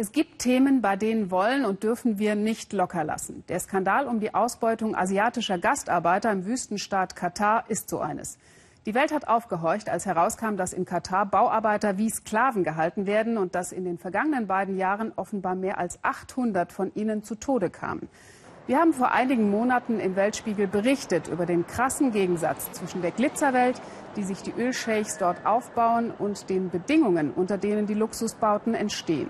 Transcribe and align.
Es 0.00 0.12
gibt 0.12 0.38
Themen, 0.38 0.80
bei 0.80 0.96
denen 0.96 1.30
wollen 1.30 1.66
und 1.66 1.82
dürfen 1.82 2.18
wir 2.18 2.34
nicht 2.34 2.72
locker 2.72 3.04
lassen. 3.04 3.44
Der 3.50 3.60
Skandal 3.60 4.08
um 4.08 4.18
die 4.18 4.32
Ausbeutung 4.32 4.96
asiatischer 4.96 5.58
Gastarbeiter 5.58 6.32
im 6.32 6.46
Wüstenstaat 6.46 7.14
Katar 7.14 7.64
ist 7.68 7.90
so 7.90 7.98
eines. 7.98 8.38
Die 8.86 8.94
Welt 8.94 9.12
hat 9.12 9.28
aufgehorcht, 9.28 9.90
als 9.90 10.06
herauskam, 10.06 10.56
dass 10.56 10.72
in 10.72 10.86
Katar 10.86 11.26
Bauarbeiter 11.26 11.98
wie 11.98 12.08
Sklaven 12.08 12.64
gehalten 12.64 13.06
werden 13.06 13.36
und 13.36 13.54
dass 13.54 13.72
in 13.72 13.84
den 13.84 13.98
vergangenen 13.98 14.46
beiden 14.46 14.78
Jahren 14.78 15.12
offenbar 15.16 15.54
mehr 15.54 15.76
als 15.76 16.02
800 16.02 16.72
von 16.72 16.90
ihnen 16.94 17.22
zu 17.22 17.34
Tode 17.34 17.68
kamen. 17.68 18.08
Wir 18.66 18.78
haben 18.78 18.94
vor 18.94 19.12
einigen 19.12 19.50
Monaten 19.50 20.00
im 20.00 20.16
Weltspiegel 20.16 20.66
berichtet 20.66 21.28
über 21.28 21.44
den 21.44 21.66
krassen 21.66 22.10
Gegensatz 22.10 22.72
zwischen 22.72 23.02
der 23.02 23.10
Glitzerwelt, 23.10 23.78
die 24.16 24.22
sich 24.22 24.40
die 24.40 24.54
Ölscheichs 24.56 25.18
dort 25.18 25.44
aufbauen, 25.44 26.10
und 26.18 26.48
den 26.48 26.70
Bedingungen, 26.70 27.32
unter 27.32 27.58
denen 27.58 27.84
die 27.84 27.92
Luxusbauten 27.92 28.72
entstehen 28.72 29.28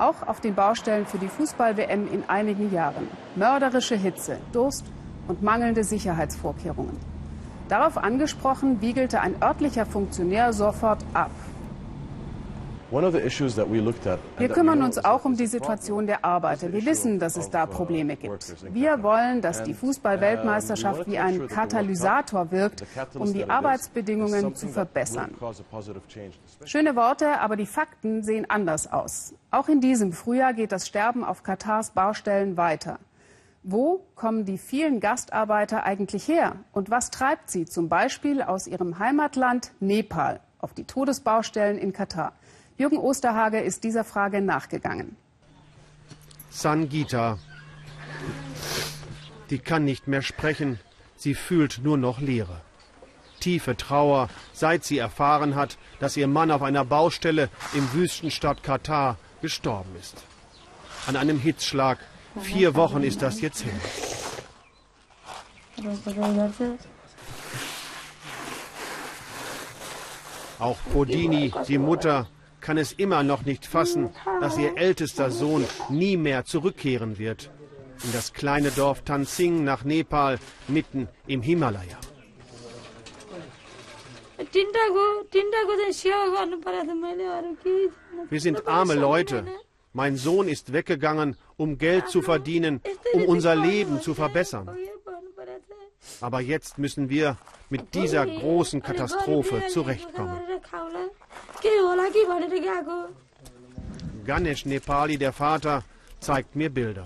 auch 0.00 0.26
auf 0.26 0.40
den 0.40 0.54
Baustellen 0.54 1.06
für 1.06 1.18
die 1.18 1.28
Fußball-WM 1.28 2.12
in 2.12 2.24
einigen 2.28 2.72
Jahren. 2.72 3.08
Mörderische 3.36 3.96
Hitze, 3.96 4.38
Durst 4.52 4.84
und 5.28 5.42
mangelnde 5.42 5.84
Sicherheitsvorkehrungen. 5.84 6.96
Darauf 7.68 7.98
angesprochen, 7.98 8.80
wiegelte 8.80 9.20
ein 9.20 9.40
örtlicher 9.40 9.86
Funktionär 9.86 10.52
sofort 10.52 11.04
ab. 11.14 11.30
Wir 12.90 14.48
kümmern 14.48 14.82
uns 14.82 14.98
auch 14.98 15.24
um 15.24 15.36
die 15.36 15.46
Situation 15.46 16.06
der 16.06 16.24
Arbeiter. 16.24 16.72
Wir 16.72 16.84
wissen, 16.84 17.18
dass 17.20 17.36
es 17.36 17.48
da 17.50 17.64
uh, 17.64 17.66
Probleme 17.68 18.16
gibt. 18.16 18.74
Wir 18.74 19.02
wollen, 19.02 19.40
dass 19.40 19.62
die 19.62 19.74
Fußball-Weltmeisterschaft 19.74 21.06
wie 21.06 21.18
ein 21.18 21.46
Katalysator 21.46 22.50
wirkt, 22.50 22.84
um 23.14 23.32
die 23.32 23.48
Arbeitsbedingungen 23.48 24.56
zu 24.56 24.68
verbessern. 24.68 25.34
Schöne 26.64 26.96
Worte, 26.96 27.40
aber 27.40 27.56
die 27.56 27.66
Fakten 27.66 28.22
sehen 28.22 28.46
anders 28.48 28.90
aus. 28.92 29.34
Auch 29.50 29.68
in 29.68 29.80
diesem 29.80 30.12
Frühjahr 30.12 30.52
geht 30.52 30.72
das 30.72 30.86
Sterben 30.86 31.24
auf 31.24 31.42
Katars 31.42 31.90
Baustellen 31.92 32.56
weiter. 32.56 32.98
Wo 33.62 34.06
kommen 34.14 34.46
die 34.46 34.58
vielen 34.58 35.00
Gastarbeiter 35.00 35.84
eigentlich 35.84 36.26
her? 36.26 36.56
Und 36.72 36.90
was 36.90 37.10
treibt 37.10 37.50
sie 37.50 37.66
zum 37.66 37.88
Beispiel 37.88 38.42
aus 38.42 38.66
ihrem 38.66 38.98
Heimatland 38.98 39.72
Nepal 39.80 40.40
auf 40.58 40.72
die 40.72 40.84
Todesbaustellen 40.84 41.76
in 41.78 41.92
Katar? 41.92 42.32
Jürgen 42.80 42.96
Osterhage 42.96 43.60
ist 43.60 43.84
dieser 43.84 44.04
Frage 44.04 44.40
nachgegangen. 44.40 45.14
Sangita. 46.48 47.38
Die 49.50 49.58
kann 49.58 49.84
nicht 49.84 50.08
mehr 50.08 50.22
sprechen. 50.22 50.80
Sie 51.14 51.34
fühlt 51.34 51.80
nur 51.82 51.98
noch 51.98 52.20
Leere. 52.20 52.62
Tiefe 53.38 53.76
Trauer, 53.76 54.30
seit 54.54 54.84
sie 54.84 54.96
erfahren 54.96 55.56
hat, 55.56 55.76
dass 55.98 56.16
ihr 56.16 56.26
Mann 56.26 56.50
auf 56.50 56.62
einer 56.62 56.86
Baustelle 56.86 57.50
im 57.74 57.92
Wüstenstadt 57.92 58.62
Katar 58.62 59.18
gestorben 59.42 59.94
ist. 60.00 60.16
An 61.06 61.16
einem 61.16 61.38
Hitzschlag. 61.38 61.98
Vier 62.40 62.74
Wochen 62.76 63.02
ist 63.02 63.20
das 63.20 63.42
jetzt 63.42 63.60
hin. 63.60 63.78
Auch 70.58 70.78
Podini, 70.94 71.52
die 71.68 71.76
Mutter, 71.76 72.26
kann 72.60 72.78
es 72.78 72.92
immer 72.92 73.22
noch 73.22 73.44
nicht 73.44 73.66
fassen, 73.66 74.10
dass 74.40 74.58
ihr 74.58 74.76
ältester 74.76 75.30
Sohn 75.30 75.64
nie 75.88 76.16
mehr 76.16 76.44
zurückkehren 76.44 77.18
wird. 77.18 77.50
In 78.04 78.12
das 78.12 78.32
kleine 78.32 78.70
Dorf 78.70 79.02
Tansing 79.02 79.64
nach 79.64 79.84
Nepal, 79.84 80.38
mitten 80.68 81.08
im 81.26 81.42
Himalaya. 81.42 81.98
Wir 88.30 88.40
sind 88.40 88.66
arme 88.66 88.94
Leute. 88.94 89.44
Mein 89.92 90.16
Sohn 90.16 90.48
ist 90.48 90.72
weggegangen, 90.72 91.36
um 91.56 91.76
Geld 91.76 92.08
zu 92.08 92.22
verdienen, 92.22 92.80
um 93.12 93.24
unser 93.26 93.56
Leben 93.56 94.00
zu 94.00 94.14
verbessern. 94.14 94.70
Aber 96.20 96.40
jetzt 96.40 96.78
müssen 96.78 97.08
wir 97.08 97.36
mit 97.68 97.94
dieser 97.94 98.26
großen 98.26 98.82
Katastrophe 98.82 99.62
zurechtkommen. 99.68 100.40
Ganesh 104.24 104.66
Nepali, 104.66 105.16
der 105.18 105.32
Vater, 105.32 105.82
zeigt 106.20 106.56
mir 106.56 106.70
Bilder. 106.70 107.04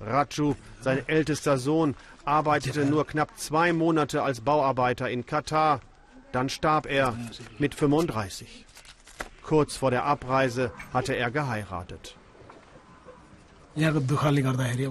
Raju, 0.00 0.54
sein 0.80 1.02
ältester 1.08 1.58
Sohn, 1.58 1.94
arbeitete 2.24 2.84
nur 2.84 3.06
knapp 3.06 3.36
zwei 3.38 3.72
Monate 3.72 4.22
als 4.22 4.40
Bauarbeiter 4.40 5.10
in 5.10 5.26
Katar. 5.26 5.80
Dann 6.32 6.48
starb 6.48 6.86
er 6.86 7.16
mit 7.58 7.74
35. 7.74 8.64
Kurz 9.42 9.76
vor 9.76 9.90
der 9.90 10.04
Abreise 10.04 10.72
hatte 10.92 11.14
er 11.14 11.30
geheiratet. 11.30 12.16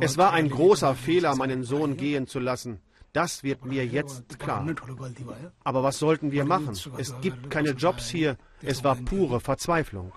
Es 0.02 0.18
war 0.18 0.34
ein 0.34 0.50
großer 0.50 0.96
Fehler, 0.96 1.36
meinen 1.36 1.64
Sohn 1.64 1.96
gehen 1.98 2.28
zu 2.28 2.40
lassen. 2.40 2.82
Das 3.14 3.44
wird 3.44 3.66
mir 3.66 3.86
jetzt 3.86 4.38
klar. 4.40 4.66
Aber 5.64 5.84
was 5.84 5.98
sollten 5.98 6.32
wir 6.32 6.46
machen? 6.46 6.78
Es 6.98 7.14
gibt 7.22 7.50
keine 7.50 7.72
Jobs 7.72 8.10
hier. 8.10 8.38
Es 8.62 8.84
war 8.84 8.96
pure 8.96 9.40
Verzweiflung. 9.40 10.12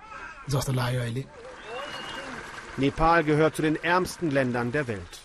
Nepal 2.77 3.25
gehört 3.25 3.57
zu 3.57 3.63
den 3.63 3.77
ärmsten 3.83 4.31
Ländern 4.31 4.73
der 4.73 4.89
Welt. 4.89 5.21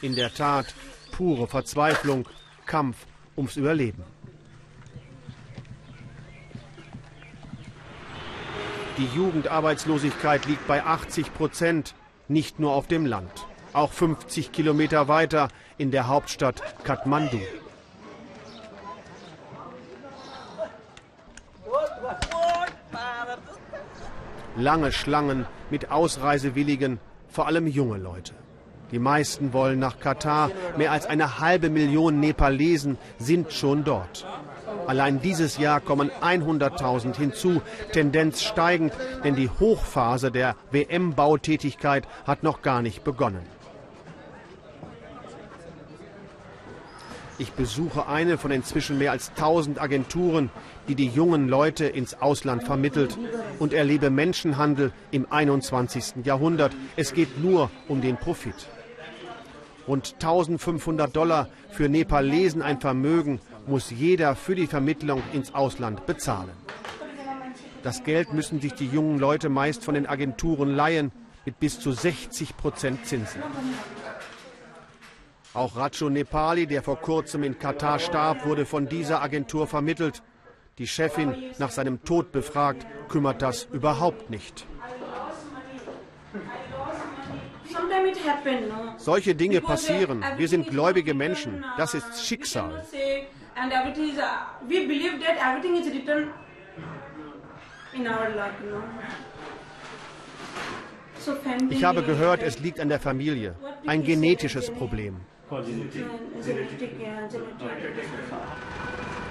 In 0.00 0.14
der 0.14 0.32
Tat 0.32 0.74
pure 1.12 1.46
Verzweiflung, 1.46 2.26
Kampf 2.64 2.96
ums 3.36 3.56
Überleben. 3.56 4.04
Die 8.96 9.06
Jugendarbeitslosigkeit 9.16 10.46
liegt 10.46 10.66
bei 10.66 10.84
80 10.84 11.32
Prozent, 11.34 11.94
nicht 12.28 12.58
nur 12.58 12.72
auf 12.72 12.86
dem 12.86 13.06
Land 13.06 13.46
auch 13.72 13.92
50 13.92 14.52
Kilometer 14.52 15.08
weiter 15.08 15.48
in 15.80 15.90
der 15.90 16.08
Hauptstadt 16.08 16.62
Kathmandu. 16.84 17.40
Lange 24.56 24.92
Schlangen 24.92 25.46
mit 25.70 25.90
Ausreisewilligen, 25.90 27.00
vor 27.28 27.46
allem 27.46 27.66
junge 27.66 27.96
Leute. 27.96 28.34
Die 28.92 28.98
meisten 28.98 29.54
wollen 29.54 29.78
nach 29.78 30.00
Katar. 30.00 30.50
Mehr 30.76 30.92
als 30.92 31.06
eine 31.06 31.38
halbe 31.38 31.70
Million 31.70 32.20
Nepalesen 32.20 32.98
sind 33.18 33.52
schon 33.52 33.84
dort. 33.84 34.26
Allein 34.86 35.22
dieses 35.22 35.56
Jahr 35.56 35.80
kommen 35.80 36.10
100.000 36.20 37.16
hinzu, 37.16 37.62
Tendenz 37.92 38.42
steigend, 38.42 38.92
denn 39.24 39.34
die 39.34 39.48
Hochphase 39.48 40.30
der 40.30 40.56
WM-Bautätigkeit 40.72 42.06
hat 42.26 42.42
noch 42.42 42.60
gar 42.60 42.82
nicht 42.82 43.02
begonnen. 43.02 43.59
Ich 47.40 47.52
besuche 47.52 48.06
eine 48.06 48.36
von 48.36 48.50
inzwischen 48.50 48.98
mehr 48.98 49.12
als 49.12 49.30
1000 49.30 49.80
Agenturen, 49.80 50.50
die 50.88 50.94
die 50.94 51.06
jungen 51.06 51.48
Leute 51.48 51.86
ins 51.86 52.20
Ausland 52.20 52.64
vermittelt 52.64 53.16
und 53.58 53.72
erlebe 53.72 54.10
Menschenhandel 54.10 54.92
im 55.10 55.26
21. 55.32 56.16
Jahrhundert. 56.24 56.76
Es 56.96 57.14
geht 57.14 57.42
nur 57.42 57.70
um 57.88 58.02
den 58.02 58.18
Profit. 58.18 58.68
Rund 59.88 60.16
1500 60.22 61.16
Dollar 61.16 61.48
für 61.70 61.88
Nepalesen 61.88 62.60
ein 62.60 62.78
Vermögen 62.78 63.40
muss 63.66 63.90
jeder 63.90 64.36
für 64.36 64.54
die 64.54 64.66
Vermittlung 64.66 65.22
ins 65.32 65.54
Ausland 65.54 66.04
bezahlen. 66.04 66.50
Das 67.82 68.04
Geld 68.04 68.34
müssen 68.34 68.60
sich 68.60 68.74
die 68.74 68.88
jungen 68.88 69.18
Leute 69.18 69.48
meist 69.48 69.82
von 69.82 69.94
den 69.94 70.06
Agenturen 70.06 70.76
leihen 70.76 71.10
mit 71.46 71.58
bis 71.58 71.80
zu 71.80 71.92
60 71.92 72.58
Prozent 72.58 73.06
Zinsen. 73.06 73.42
Auch 75.52 75.76
Rajo 75.76 76.08
Nepali, 76.08 76.66
der 76.66 76.82
vor 76.82 77.00
kurzem 77.00 77.42
in 77.42 77.58
Katar 77.58 77.98
starb, 77.98 78.46
wurde 78.46 78.64
von 78.64 78.88
dieser 78.88 79.20
Agentur 79.20 79.66
vermittelt. 79.66 80.22
Die 80.78 80.86
Chefin 80.86 81.34
nach 81.58 81.70
seinem 81.70 82.04
Tod 82.04 82.30
befragt, 82.30 82.86
kümmert 83.08 83.42
das 83.42 83.64
überhaupt 83.72 84.30
nicht. 84.30 84.64
Solche 88.96 89.34
Dinge 89.34 89.60
passieren. 89.60 90.24
Wir 90.36 90.48
sind 90.48 90.68
gläubige 90.68 91.14
Menschen. 91.14 91.64
Das 91.76 91.94
ist 91.94 92.24
Schicksal. 92.24 92.84
Ich 101.70 101.84
habe 101.84 102.02
gehört, 102.02 102.42
es 102.42 102.60
liegt 102.60 102.80
an 102.80 102.88
der 102.88 103.00
Familie. 103.00 103.56
Ein 103.86 104.04
genetisches 104.04 104.70
Problem. 104.70 105.16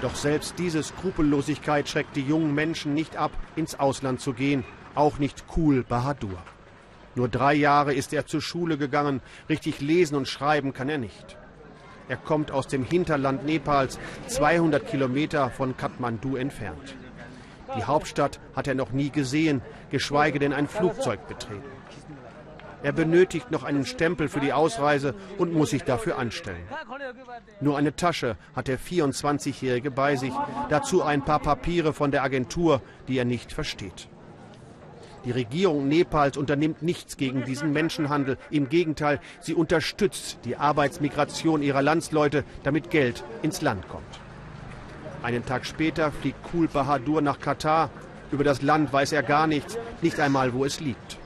Doch 0.01 0.15
selbst 0.15 0.55
diese 0.57 0.83
Skrupellosigkeit 0.83 1.89
schreckt 1.89 2.15
die 2.15 2.21
jungen 2.21 2.53
Menschen 2.53 2.93
nicht 2.93 3.17
ab, 3.17 3.31
ins 3.55 3.79
Ausland 3.79 4.21
zu 4.21 4.33
gehen, 4.33 4.63
auch 4.95 5.19
nicht 5.19 5.43
cool 5.55 5.83
Bahadur. 5.83 6.37
Nur 7.15 7.27
drei 7.27 7.53
Jahre 7.53 7.93
ist 7.93 8.13
er 8.13 8.25
zur 8.25 8.41
Schule 8.41 8.77
gegangen, 8.77 9.21
richtig 9.49 9.81
lesen 9.81 10.15
und 10.15 10.27
schreiben 10.27 10.73
kann 10.73 10.89
er 10.89 10.97
nicht. 10.97 11.37
Er 12.07 12.17
kommt 12.17 12.51
aus 12.51 12.67
dem 12.67 12.83
Hinterland 12.83 13.45
Nepals, 13.45 13.99
200 14.27 14.87
Kilometer 14.87 15.49
von 15.49 15.77
Kathmandu 15.77 16.37
entfernt. 16.37 16.95
Die 17.77 17.83
Hauptstadt 17.83 18.39
hat 18.55 18.67
er 18.67 18.73
noch 18.73 18.91
nie 18.91 19.11
gesehen, 19.11 19.61
geschweige 19.91 20.39
denn 20.39 20.53
ein 20.53 20.67
Flugzeug 20.67 21.27
betreten. 21.27 21.69
Er 22.81 22.93
benötigt 22.93 23.51
noch 23.51 23.63
einen 23.63 23.85
Stempel 23.85 24.29
für 24.29 24.39
die 24.39 24.53
Ausreise 24.53 25.13
und 25.37 25.53
muss 25.53 25.71
sich 25.71 25.83
dafür 25.83 26.17
anstellen. 26.17 26.63
Nur 27.59 27.77
eine 27.77 27.95
Tasche 27.95 28.37
hat 28.55 28.67
der 28.67 28.79
24-Jährige 28.79 29.91
bei 29.91 30.15
sich, 30.15 30.33
dazu 30.69 31.03
ein 31.03 31.23
paar 31.23 31.39
Papiere 31.39 31.93
von 31.93 32.11
der 32.11 32.23
Agentur, 32.23 32.81
die 33.07 33.17
er 33.17 33.25
nicht 33.25 33.51
versteht. 33.51 34.07
Die 35.25 35.31
Regierung 35.31 35.89
Nepals 35.89 36.37
unternimmt 36.37 36.81
nichts 36.81 37.17
gegen 37.17 37.43
diesen 37.43 37.73
Menschenhandel. 37.73 38.37
Im 38.49 38.69
Gegenteil, 38.69 39.19
sie 39.41 39.53
unterstützt 39.53 40.39
die 40.45 40.55
Arbeitsmigration 40.55 41.61
ihrer 41.61 41.81
Landsleute, 41.81 42.45
damit 42.63 42.89
Geld 42.89 43.25
ins 43.41 43.61
Land 43.61 43.89
kommt. 43.89 44.19
Einen 45.21 45.45
Tag 45.45 45.65
später 45.65 46.13
fliegt 46.13 46.41
Kul 46.43 46.69
Bahadur 46.69 47.21
nach 47.21 47.41
Katar. 47.41 47.89
Über 48.31 48.45
das 48.45 48.61
Land 48.61 48.93
weiß 48.93 49.11
er 49.11 49.23
gar 49.23 49.47
nichts, 49.47 49.77
nicht 50.01 50.19
einmal, 50.21 50.53
wo 50.53 50.63
es 50.63 50.79
liegt. 50.79 51.17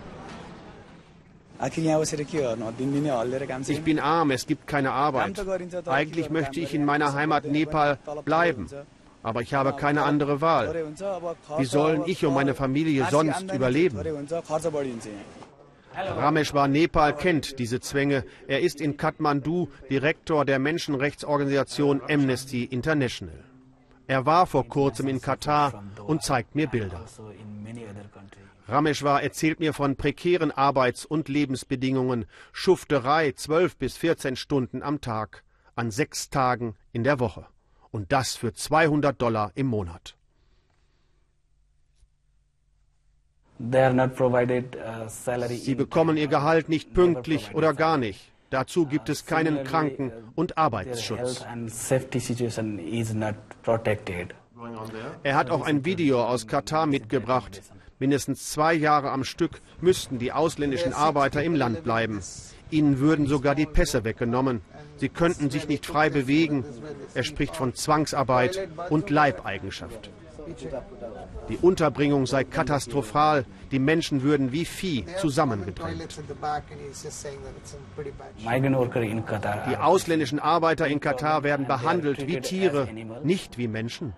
Ich 3.67 3.81
bin 3.83 3.99
arm, 3.99 4.31
es 4.31 4.47
gibt 4.47 4.67
keine 4.67 4.91
Arbeit. 4.91 5.39
Eigentlich 5.87 6.29
möchte 6.29 6.59
ich 6.59 6.73
in 6.73 6.85
meiner 6.85 7.13
Heimat 7.13 7.45
Nepal 7.45 7.99
bleiben, 8.25 8.67
aber 9.21 9.41
ich 9.41 9.53
habe 9.53 9.73
keine 9.73 10.03
andere 10.03 10.41
Wahl. 10.41 10.93
Wie 11.57 11.65
sollen 11.65 12.03
ich 12.05 12.25
und 12.25 12.33
meine 12.33 12.53
Familie 12.53 13.07
sonst 13.09 13.53
überleben? 13.53 13.99
Rameshwar 15.95 16.67
Nepal 16.67 17.15
kennt 17.15 17.59
diese 17.59 17.79
Zwänge. 17.79 18.25
Er 18.47 18.61
ist 18.61 18.81
in 18.81 18.97
Kathmandu 18.97 19.69
Direktor 19.89 20.43
der 20.43 20.57
Menschenrechtsorganisation 20.57 22.01
Amnesty 22.09 22.63
International. 22.63 23.52
Er 24.07 24.25
war 24.25 24.47
vor 24.47 24.67
kurzem 24.67 25.07
in 25.07 25.21
Katar 25.21 25.83
und 26.05 26.23
zeigt 26.23 26.55
mir 26.55 26.67
Bilder. 26.67 27.05
Rameshwar 28.67 29.21
erzählt 29.23 29.59
mir 29.59 29.73
von 29.73 29.95
prekären 29.95 30.51
Arbeits- 30.51 31.05
und 31.05 31.27
Lebensbedingungen, 31.27 32.25
Schufterei 32.51 33.31
12 33.33 33.77
bis 33.77 33.97
14 33.97 34.35
Stunden 34.35 34.81
am 34.83 35.01
Tag, 35.01 35.43
an 35.75 35.91
sechs 35.91 36.29
Tagen 36.29 36.75
in 36.91 37.03
der 37.03 37.19
Woche. 37.19 37.45
Und 37.91 38.11
das 38.11 38.35
für 38.35 38.53
200 38.53 39.21
Dollar 39.21 39.51
im 39.55 39.67
Monat. 39.67 40.15
Uh, 43.59 45.07
Sie 45.49 45.75
bekommen 45.75 46.17
ihr 46.17 46.27
Gehalt 46.27 46.69
nicht 46.69 46.93
pünktlich 46.93 47.53
oder 47.53 47.73
gar 47.73 47.97
nicht. 47.97 48.32
Dazu 48.53 48.85
gibt 48.85 49.09
es 49.09 49.25
keinen 49.25 49.63
Kranken- 49.63 50.11
und 50.35 50.59
Arbeitsschutz. 50.59 51.43
Er 55.23 55.35
hat 55.35 55.49
auch 55.49 55.65
ein 55.65 55.85
Video 55.85 56.23
aus 56.23 56.45
Katar 56.45 56.85
mitgebracht. 56.85 57.63
Mindestens 57.97 58.51
zwei 58.51 58.75
Jahre 58.75 59.09
am 59.09 59.23
Stück 59.23 59.59
müssten 59.81 60.19
die 60.19 60.31
ausländischen 60.31 60.93
Arbeiter 60.93 61.41
im 61.41 61.55
Land 61.55 61.83
bleiben. 61.83 62.21
Ihnen 62.69 62.99
würden 62.99 63.25
sogar 63.25 63.55
die 63.55 63.65
Pässe 63.65 64.03
weggenommen. 64.03 64.61
Sie 64.97 65.09
könnten 65.09 65.49
sich 65.49 65.67
nicht 65.67 65.87
frei 65.87 66.11
bewegen. 66.11 66.63
Er 67.15 67.23
spricht 67.23 67.55
von 67.55 67.73
Zwangsarbeit 67.73 68.69
und 68.91 69.09
Leibeigenschaft. 69.09 70.11
Die 71.49 71.57
Unterbringung 71.57 72.25
sei 72.25 72.43
katastrophal. 72.43 73.45
Die 73.71 73.79
Menschen 73.79 74.23
würden 74.23 74.51
wie 74.51 74.65
Vieh 74.65 75.05
zusammengedrängt. 75.17 76.17
Die 79.69 79.77
ausländischen 79.77 80.39
Arbeiter 80.39 80.87
in 80.87 80.99
Katar 80.99 81.43
werden 81.43 81.67
behandelt 81.67 82.27
wie 82.27 82.39
Tiere, 82.39 82.87
nicht 83.23 83.57
wie 83.57 83.67
Menschen. 83.67 84.13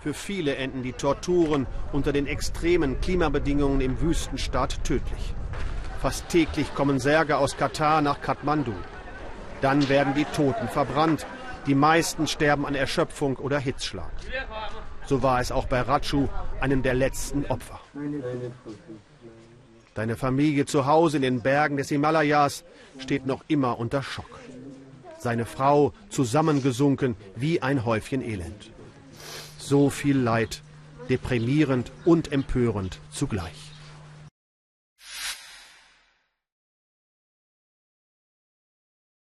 Für 0.00 0.14
viele 0.14 0.54
enden 0.56 0.82
die 0.82 0.92
Torturen 0.92 1.66
unter 1.92 2.12
den 2.12 2.26
extremen 2.26 3.00
Klimabedingungen 3.00 3.80
im 3.80 4.00
Wüstenstaat 4.00 4.84
tödlich. 4.84 5.34
Fast 6.00 6.28
täglich 6.28 6.72
kommen 6.74 7.00
Särge 7.00 7.38
aus 7.38 7.56
Katar 7.56 8.00
nach 8.00 8.20
Kathmandu. 8.20 8.72
Dann 9.60 9.88
werden 9.88 10.14
die 10.14 10.24
Toten 10.24 10.68
verbrannt. 10.68 11.26
Die 11.66 11.74
meisten 11.74 12.26
sterben 12.26 12.66
an 12.66 12.74
Erschöpfung 12.74 13.36
oder 13.36 13.58
Hitzschlag. 13.58 14.10
So 15.06 15.22
war 15.22 15.40
es 15.40 15.52
auch 15.52 15.66
bei 15.66 15.80
Rachu, 15.80 16.28
einem 16.60 16.82
der 16.82 16.94
letzten 16.94 17.44
Opfer. 17.46 17.80
Deine 19.94 20.16
Familie 20.16 20.66
zu 20.66 20.86
Hause 20.86 21.16
in 21.16 21.22
den 21.22 21.42
Bergen 21.42 21.76
des 21.76 21.88
Himalayas 21.88 22.64
steht 22.98 23.26
noch 23.26 23.44
immer 23.48 23.78
unter 23.78 24.02
Schock. 24.02 24.38
Seine 25.18 25.46
Frau 25.46 25.92
zusammengesunken 26.10 27.16
wie 27.34 27.60
ein 27.60 27.84
Häufchen 27.84 28.22
Elend 28.22 28.70
so 29.68 29.90
viel 29.90 30.16
Leid, 30.16 30.62
deprimierend 31.08 31.92
und 32.04 32.32
empörend 32.32 32.98
zugleich. 33.10 33.67